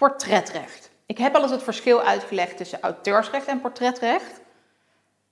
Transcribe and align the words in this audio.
Portretrecht. 0.00 0.90
Ik 1.06 1.18
heb 1.18 1.34
al 1.34 1.42
eens 1.42 1.50
het 1.50 1.62
verschil 1.62 2.02
uitgelegd 2.02 2.56
tussen 2.56 2.80
auteursrecht 2.80 3.46
en 3.46 3.60
portretrecht. 3.60 4.40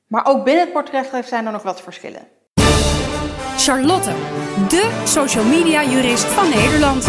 Maar 0.06 0.26
ook 0.26 0.44
binnen 0.44 0.64
het 0.64 0.72
portretrecht 0.72 1.28
zijn 1.28 1.46
er 1.46 1.52
nog 1.52 1.62
wat 1.62 1.82
verschillen. 1.82 2.28
Charlotte, 3.56 4.10
de 4.68 5.02
social 5.04 5.44
media 5.44 5.84
jurist 5.84 6.24
van 6.24 6.48
Nederland. 6.48 7.06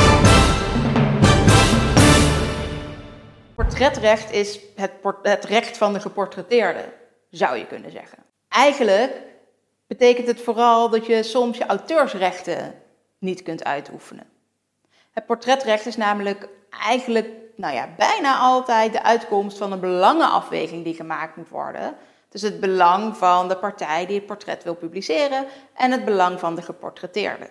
Portretrecht 3.55 4.31
is 4.31 4.59
het, 4.75 4.91
het 5.21 5.45
recht 5.45 5.77
van 5.77 5.93
de 5.93 5.99
geportretteerde, 5.99 6.93
zou 7.29 7.57
je 7.57 7.67
kunnen 7.67 7.91
zeggen. 7.91 8.17
Eigenlijk 8.49 9.21
betekent 9.87 10.27
het 10.27 10.41
vooral 10.41 10.89
dat 10.89 11.05
je 11.05 11.23
soms 11.23 11.57
je 11.57 11.65
auteursrechten 11.65 12.73
niet 13.17 13.43
kunt 13.43 13.63
uitoefenen. 13.63 14.38
Het 15.19 15.27
portretrecht 15.27 15.85
is 15.85 15.95
namelijk 15.95 16.49
eigenlijk 16.69 17.29
nou 17.55 17.73
ja, 17.73 17.89
bijna 17.97 18.37
altijd 18.37 18.93
de 18.93 19.03
uitkomst 19.03 19.57
van 19.57 19.71
een 19.71 19.79
belangenafweging 19.79 20.83
die 20.83 20.93
gemaakt 20.93 21.35
moet 21.35 21.49
worden. 21.49 21.95
Dus 22.29 22.41
het 22.41 22.59
belang 22.59 23.17
van 23.17 23.47
de 23.47 23.57
partij 23.57 24.05
die 24.05 24.15
het 24.15 24.25
portret 24.25 24.63
wil 24.63 24.75
publiceren 24.75 25.45
en 25.73 25.91
het 25.91 26.05
belang 26.05 26.39
van 26.39 26.55
de 26.55 26.61
geportretteerde. 26.61 27.49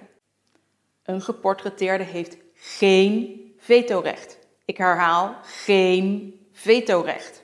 Een 1.03 1.21
geportretteerde 1.21 2.05
heeft 2.05 2.37
geen 2.55 3.41
vetorecht. 3.59 4.39
Ik 4.65 4.77
herhaal, 4.77 5.37
geen 5.43 6.35
vetorecht. 6.53 7.43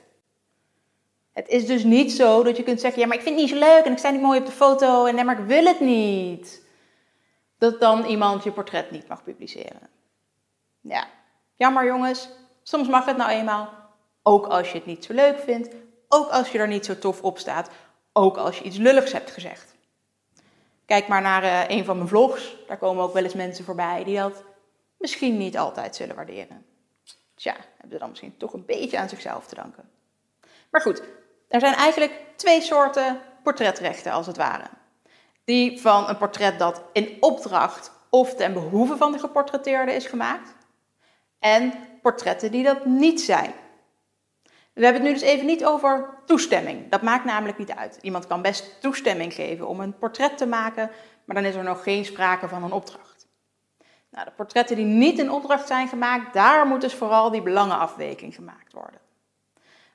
Het 1.33 1.47
is 1.47 1.65
dus 1.65 1.83
niet 1.83 2.11
zo 2.11 2.43
dat 2.43 2.57
je 2.57 2.63
kunt 2.63 2.79
zeggen: 2.79 3.01
ja, 3.01 3.07
maar 3.07 3.17
ik 3.17 3.23
vind 3.23 3.39
het 3.39 3.49
niet 3.49 3.59
zo 3.59 3.67
leuk 3.67 3.85
en 3.85 3.91
ik 3.91 3.97
sta 3.97 4.09
niet 4.09 4.21
mooi 4.21 4.39
op 4.39 4.45
de 4.45 4.51
foto 4.51 5.05
en 5.05 5.15
nee, 5.15 5.23
maar 5.23 5.39
ik 5.39 5.45
wil 5.45 5.65
het 5.65 5.79
niet. 5.79 6.63
Dat 7.57 7.79
dan 7.79 8.05
iemand 8.05 8.43
je 8.43 8.51
portret 8.51 8.91
niet 8.91 9.07
mag 9.07 9.23
publiceren. 9.23 9.93
Ja, 10.87 11.07
jammer 11.55 11.85
jongens, 11.85 12.29
soms 12.63 12.87
mag 12.87 13.05
het 13.05 13.17
nou 13.17 13.29
eenmaal. 13.29 13.69
Ook 14.23 14.45
als 14.47 14.71
je 14.71 14.77
het 14.77 14.85
niet 14.85 15.05
zo 15.05 15.13
leuk 15.13 15.39
vindt, 15.39 15.75
ook 16.07 16.29
als 16.29 16.49
je 16.51 16.57
er 16.57 16.67
niet 16.67 16.85
zo 16.85 16.97
tof 16.99 17.21
op 17.21 17.37
staat, 17.37 17.69
ook 18.13 18.37
als 18.37 18.57
je 18.57 18.63
iets 18.63 18.77
lulligs 18.77 19.11
hebt 19.11 19.31
gezegd. 19.31 19.75
Kijk 20.85 21.07
maar 21.07 21.21
naar 21.21 21.43
uh, 21.43 21.77
een 21.77 21.85
van 21.85 21.95
mijn 21.95 22.09
vlogs, 22.09 22.55
daar 22.67 22.77
komen 22.77 23.03
ook 23.03 23.13
wel 23.13 23.23
eens 23.23 23.33
mensen 23.33 23.65
voorbij 23.65 24.03
die 24.03 24.17
dat 24.17 24.43
misschien 24.97 25.37
niet 25.37 25.57
altijd 25.57 25.95
zullen 25.95 26.15
waarderen. 26.15 26.65
Tja, 27.35 27.53
hebben 27.53 27.91
ze 27.91 27.97
dan 27.97 28.09
misschien 28.09 28.37
toch 28.37 28.53
een 28.53 28.65
beetje 28.65 28.97
aan 28.97 29.09
zichzelf 29.09 29.45
te 29.45 29.55
danken. 29.55 29.89
Maar 30.69 30.81
goed, 30.81 31.03
er 31.47 31.59
zijn 31.59 31.73
eigenlijk 31.73 32.21
twee 32.35 32.61
soorten 32.61 33.19
portretrechten 33.43 34.11
als 34.11 34.27
het 34.27 34.37
ware. 34.37 34.67
Die 35.43 35.81
van 35.81 36.09
een 36.09 36.17
portret 36.17 36.59
dat 36.59 36.81
in 36.93 37.17
opdracht 37.19 37.91
of 38.09 38.35
ten 38.35 38.53
behoeve 38.53 38.97
van 38.97 39.11
de 39.11 39.19
geportretteerde 39.19 39.93
is 39.93 40.05
gemaakt. 40.05 40.55
En 41.45 41.73
portretten 42.01 42.51
die 42.51 42.63
dat 42.63 42.85
niet 42.85 43.21
zijn. 43.21 43.53
We 44.73 44.83
hebben 44.83 45.01
het 45.01 45.11
nu 45.11 45.19
dus 45.19 45.29
even 45.29 45.45
niet 45.45 45.65
over 45.65 46.09
toestemming. 46.25 46.89
Dat 46.89 47.01
maakt 47.01 47.25
namelijk 47.25 47.57
niet 47.57 47.71
uit. 47.71 47.97
Iemand 48.01 48.27
kan 48.27 48.41
best 48.41 48.81
toestemming 48.81 49.33
geven 49.33 49.67
om 49.67 49.79
een 49.79 49.97
portret 49.97 50.37
te 50.37 50.45
maken, 50.45 50.91
maar 51.25 51.35
dan 51.35 51.45
is 51.45 51.55
er 51.55 51.63
nog 51.63 51.83
geen 51.83 52.05
sprake 52.05 52.47
van 52.47 52.63
een 52.63 52.71
opdracht. 52.71 53.27
Nou, 54.09 54.25
de 54.25 54.31
portretten 54.31 54.75
die 54.75 54.85
niet 54.85 55.19
in 55.19 55.31
opdracht 55.31 55.67
zijn 55.67 55.87
gemaakt, 55.87 56.33
daar 56.33 56.67
moet 56.67 56.81
dus 56.81 56.93
vooral 56.93 57.31
die 57.31 57.41
belangenafweging 57.41 58.35
gemaakt 58.35 58.73
worden. 58.73 58.99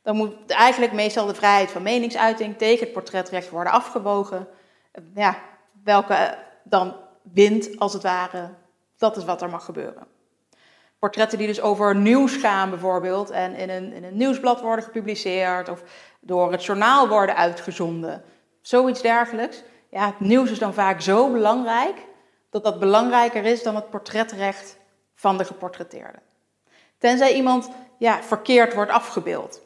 Dan 0.03 0.17
moet 0.17 0.51
eigenlijk 0.51 0.93
meestal 0.93 1.27
de 1.27 1.35
vrijheid 1.35 1.71
van 1.71 1.83
meningsuiting 1.83 2.59
tegen 2.59 2.85
het 2.85 2.93
portretrecht 2.93 3.51
worden 3.51 3.73
afgewogen. 3.73 4.49
Ja, 5.15 5.39
welke 5.85 6.39
dan 6.65 6.97
wint, 7.23 7.79
als 7.79 7.93
het 7.93 8.03
ware, 8.03 8.55
dat 8.97 9.17
is 9.17 9.25
wat 9.25 9.43
er 9.43 9.51
mag 9.51 9.65
gebeuren. 9.65 10.19
Portretten 11.01 11.39
die 11.39 11.47
dus 11.47 11.61
over 11.61 11.97
nieuws 11.97 12.37
gaan 12.37 12.71
bijvoorbeeld 12.71 13.31
en 13.31 13.55
in 13.55 13.71
een, 13.71 13.93
in 13.93 14.05
een 14.05 14.17
nieuwsblad 14.17 14.61
worden 14.61 14.85
gepubliceerd 14.85 15.69
of 15.69 15.83
door 16.21 16.53
het 16.53 16.65
journaal 16.65 17.09
worden 17.09 17.37
uitgezonden. 17.37 18.25
Zoiets 18.61 19.03
dergelijks. 19.03 19.63
Ja, 19.91 20.07
het 20.07 20.21
nieuws 20.21 20.51
is 20.51 20.59
dan 20.59 20.75
vaak 20.75 21.01
zo 21.01 21.33
belangrijk 21.33 22.07
dat 22.51 22.65
dat 22.65 22.79
belangrijker 22.79 23.45
is 23.45 23.63
dan 23.63 23.75
het 23.75 23.91
portretrecht 23.91 24.77
van 25.15 25.39
de 25.39 25.45
geportretteerde. 25.45 26.19
Tenzij 26.99 27.35
iemand 27.35 27.71
ja, 27.99 28.23
verkeerd 28.23 28.75
wordt 28.75 28.91
afgebeeld. 28.91 29.63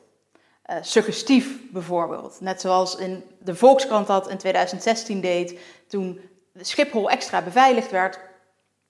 Uh, 0.66 0.76
suggestief 0.80 1.70
bijvoorbeeld. 1.70 2.40
Net 2.40 2.60
zoals 2.60 2.96
in 2.96 3.24
de 3.38 3.54
Volkskrant 3.54 4.06
dat 4.06 4.28
in 4.28 4.38
2016 4.38 5.20
deed 5.20 5.58
toen 5.88 6.20
Schiphol 6.60 7.10
extra 7.10 7.42
beveiligd 7.42 7.90
werd 7.90 8.20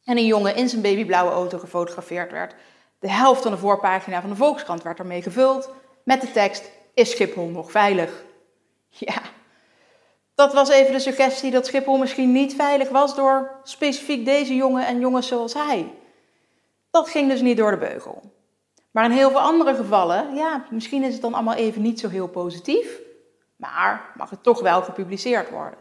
en 0.04 0.16
een 0.16 0.26
jongen 0.26 0.56
in 0.56 0.69
zijn 0.69 0.82
babyblauwe 0.82 1.32
auto 1.32 1.59
gefotografeerd 1.59 2.31
werd. 2.31 2.54
De 2.98 3.10
helft 3.10 3.42
van 3.42 3.50
de 3.50 3.59
voorpagina 3.59 4.20
van 4.20 4.31
de 4.31 4.37
Volkskrant 4.37 4.82
werd 4.82 4.98
ermee 4.98 5.22
gevuld 5.22 5.70
met 6.04 6.20
de 6.20 6.31
tekst: 6.31 6.70
Is 6.94 7.10
Schiphol 7.10 7.48
nog 7.48 7.70
veilig? 7.70 8.25
Ja, 8.88 9.22
dat 10.34 10.53
was 10.53 10.69
even 10.69 10.93
de 10.93 10.98
suggestie 10.98 11.50
dat 11.50 11.66
Schiphol 11.66 11.98
misschien 11.98 12.32
niet 12.32 12.54
veilig 12.54 12.88
was 12.88 13.14
door 13.14 13.60
specifiek 13.62 14.25
deze 14.25 14.54
jongen 14.54 14.87
en 14.87 15.00
jongens 15.00 15.26
zoals 15.26 15.54
hij. 15.54 15.93
Dat 16.91 17.09
ging 17.09 17.28
dus 17.28 17.41
niet 17.41 17.56
door 17.56 17.70
de 17.70 17.76
beugel. 17.76 18.22
Maar 18.91 19.04
in 19.04 19.10
heel 19.10 19.31
veel 19.31 19.41
andere 19.41 19.75
gevallen, 19.75 20.34
ja, 20.34 20.64
misschien 20.70 21.03
is 21.03 21.12
het 21.12 21.22
dan 21.22 21.34
allemaal 21.34 21.54
even 21.54 21.82
niet 21.82 22.00
zo 22.00 22.09
heel 22.09 22.28
positief, 22.28 23.00
maar 23.56 24.12
mag 24.16 24.31
het 24.31 24.43
toch 24.43 24.60
wel 24.60 24.82
gepubliceerd 24.82 25.50
worden. 25.50 25.78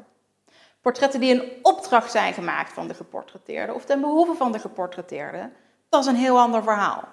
Portretten 0.84 1.20
die 1.20 1.34
in 1.34 1.52
opdracht 1.62 2.12
zijn 2.12 2.34
gemaakt 2.34 2.74
van 2.74 2.88
de 2.88 2.94
geportretteerde 2.94 3.74
of 3.74 3.86
ten 3.86 4.02
behoeve 4.02 4.34
van 4.34 4.52
de 4.52 4.60
geportretteerde, 4.60 5.50
dat 5.90 6.02
is 6.02 6.10
een 6.10 6.16
heel 6.16 6.40
ander 6.40 6.64
verhaal. 6.64 7.04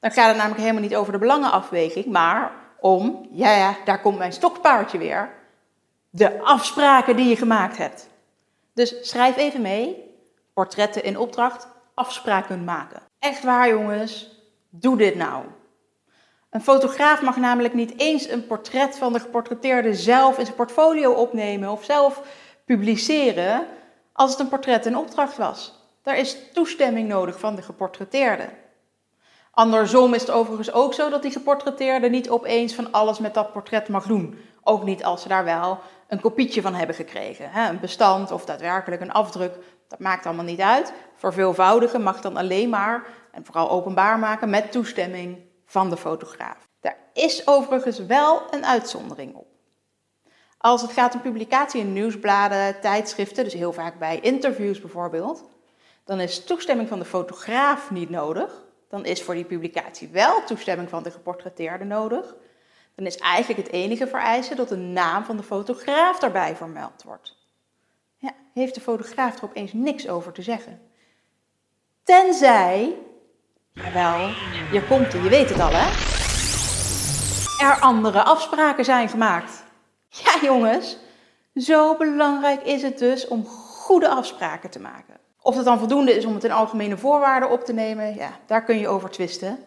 Dan 0.00 0.10
gaat 0.10 0.28
het 0.28 0.36
namelijk 0.36 0.60
helemaal 0.60 0.82
niet 0.82 0.96
over 0.96 1.12
de 1.12 1.18
belangenafweging, 1.18 2.06
maar 2.06 2.52
om, 2.80 3.28
ja 3.30 3.56
ja, 3.56 3.76
daar 3.84 4.00
komt 4.00 4.18
mijn 4.18 4.32
stokpaardje 4.32 4.98
weer, 4.98 5.32
de 6.10 6.40
afspraken 6.40 7.16
die 7.16 7.28
je 7.28 7.36
gemaakt 7.36 7.76
hebt. 7.76 8.08
Dus 8.74 9.08
schrijf 9.08 9.36
even 9.36 9.62
mee, 9.62 10.14
portretten 10.54 11.04
in 11.04 11.18
opdracht, 11.18 11.68
afspraken 11.94 12.64
maken. 12.64 13.02
Echt 13.18 13.42
waar 13.42 13.68
jongens, 13.68 14.40
doe 14.70 14.96
dit 14.96 15.14
nou. 15.14 15.44
Een 16.50 16.62
fotograaf 16.62 17.22
mag 17.22 17.36
namelijk 17.36 17.74
niet 17.74 17.98
eens 18.00 18.28
een 18.28 18.46
portret 18.46 18.96
van 18.98 19.12
de 19.12 19.20
geportretteerde 19.20 19.94
zelf 19.94 20.38
in 20.38 20.44
zijn 20.44 20.56
portfolio 20.56 21.12
opnemen 21.12 21.70
of 21.70 21.84
zelf 21.84 22.22
publiceren 22.64 23.66
als 24.12 24.30
het 24.30 24.40
een 24.40 24.48
portret 24.48 24.86
in 24.86 24.96
opdracht 24.96 25.36
was. 25.36 25.80
Daar 26.02 26.18
is 26.18 26.36
toestemming 26.52 27.08
nodig 27.08 27.38
van 27.38 27.54
de 27.54 27.62
geportretteerde. 27.62 28.48
Andersom 29.50 30.14
is 30.14 30.20
het 30.20 30.30
overigens 30.30 30.72
ook 30.72 30.94
zo 30.94 31.10
dat 31.10 31.22
die 31.22 31.30
geportretteerde 31.30 32.08
niet 32.08 32.30
opeens 32.30 32.74
van 32.74 32.92
alles 32.92 33.18
met 33.18 33.34
dat 33.34 33.52
portret 33.52 33.88
mag 33.88 34.06
doen. 34.06 34.38
Ook 34.62 34.84
niet 34.84 35.04
als 35.04 35.22
ze 35.22 35.28
daar 35.28 35.44
wel 35.44 35.78
een 36.08 36.20
kopietje 36.20 36.62
van 36.62 36.74
hebben 36.74 36.96
gekregen. 36.96 37.56
Een 37.56 37.80
bestand 37.80 38.30
of 38.30 38.44
daadwerkelijk 38.44 39.02
een 39.02 39.12
afdruk, 39.12 39.54
dat 39.88 39.98
maakt 39.98 40.26
allemaal 40.26 40.44
niet 40.44 40.60
uit. 40.60 40.92
Verveelvoudigen 41.16 42.02
mag 42.02 42.20
dan 42.20 42.36
alleen 42.36 42.68
maar, 42.68 43.06
en 43.32 43.44
vooral 43.44 43.70
openbaar 43.70 44.18
maken, 44.18 44.50
met 44.50 44.72
toestemming 44.72 45.38
van 45.66 45.90
de 45.90 45.96
fotograaf. 45.96 46.68
Daar 46.80 46.96
is 47.12 47.46
overigens 47.46 47.98
wel 47.98 48.42
een 48.50 48.66
uitzondering 48.66 49.34
op. 49.34 49.51
Als 50.62 50.82
het 50.82 50.92
gaat 50.92 51.14
om 51.14 51.20
publicatie 51.20 51.80
in 51.80 51.92
nieuwsbladen, 51.92 52.80
tijdschriften, 52.80 53.44
dus 53.44 53.52
heel 53.52 53.72
vaak 53.72 53.98
bij 53.98 54.20
interviews 54.20 54.80
bijvoorbeeld, 54.80 55.44
dan 56.04 56.20
is 56.20 56.44
toestemming 56.44 56.88
van 56.88 56.98
de 56.98 57.04
fotograaf 57.04 57.90
niet 57.90 58.10
nodig. 58.10 58.62
Dan 58.88 59.04
is 59.04 59.22
voor 59.22 59.34
die 59.34 59.44
publicatie 59.44 60.08
wel 60.08 60.44
toestemming 60.44 60.88
van 60.88 61.02
de 61.02 61.10
geportretteerde 61.10 61.84
nodig. 61.84 62.34
Dan 62.94 63.06
is 63.06 63.16
eigenlijk 63.16 63.62
het 63.66 63.72
enige 63.72 64.06
vereiste 64.06 64.54
dat 64.54 64.68
de 64.68 64.76
naam 64.76 65.24
van 65.24 65.36
de 65.36 65.42
fotograaf 65.42 66.18
daarbij 66.18 66.56
vermeld 66.56 67.02
wordt. 67.02 67.36
Ja, 68.16 68.32
heeft 68.54 68.74
de 68.74 68.80
fotograaf 68.80 69.36
er 69.36 69.44
opeens 69.44 69.72
niks 69.72 70.08
over 70.08 70.32
te 70.32 70.42
zeggen. 70.42 70.80
Tenzij, 72.02 72.94
jawel, 73.72 74.28
je 74.72 74.84
komt 74.88 75.12
er, 75.12 75.22
je 75.22 75.28
weet 75.28 75.48
het 75.48 75.60
al 75.60 75.70
hè, 75.72 75.88
er 77.66 77.80
andere 77.80 78.22
afspraken 78.22 78.84
zijn 78.84 79.08
gemaakt 79.08 79.61
jongens, 80.42 80.96
zo 81.54 81.96
belangrijk 81.96 82.62
is 82.62 82.82
het 82.82 82.98
dus 82.98 83.28
om 83.28 83.44
goede 83.46 84.08
afspraken 84.08 84.70
te 84.70 84.80
maken. 84.80 85.16
Of 85.40 85.56
het 85.56 85.64
dan 85.64 85.78
voldoende 85.78 86.16
is 86.16 86.24
om 86.24 86.34
het 86.34 86.44
in 86.44 86.52
algemene 86.52 86.96
voorwaarden 86.96 87.50
op 87.50 87.64
te 87.64 87.72
nemen, 87.72 88.14
ja, 88.14 88.30
daar 88.46 88.64
kun 88.64 88.78
je 88.78 88.88
over 88.88 89.10
twisten. 89.10 89.58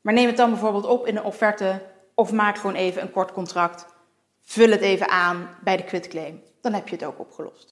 Maar 0.00 0.14
neem 0.14 0.26
het 0.26 0.36
dan 0.36 0.50
bijvoorbeeld 0.50 0.86
op 0.86 1.06
in 1.06 1.16
een 1.16 1.24
offerte 1.24 1.82
of 2.14 2.32
maak 2.32 2.56
gewoon 2.58 2.76
even 2.76 3.02
een 3.02 3.10
kort 3.10 3.32
contract. 3.32 3.86
Vul 4.40 4.70
het 4.70 4.80
even 4.80 5.08
aan 5.08 5.48
bij 5.60 5.76
de 5.76 5.84
quitclaim. 5.84 6.42
Dan 6.60 6.72
heb 6.72 6.88
je 6.88 6.94
het 6.94 7.04
ook 7.04 7.18
opgelost. 7.18 7.68